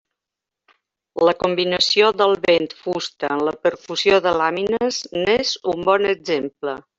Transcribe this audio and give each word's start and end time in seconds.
La 1.27 1.33
combinació 1.43 2.09
del 2.21 2.33
vent-fusta 2.45 3.29
amb 3.35 3.45
la 3.49 3.53
percussió 3.67 4.19
de 4.29 4.35
làmines 4.43 4.99
n'és 5.21 5.55
un 5.75 5.87
bon 5.93 6.11
exemple. 6.17 6.77